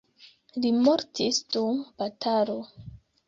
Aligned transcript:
Li 0.63 0.71
mortis 0.85 1.41
dum 1.57 1.83
batalo. 2.01 2.57